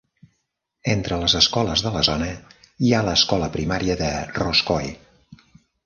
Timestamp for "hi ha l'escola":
2.87-3.53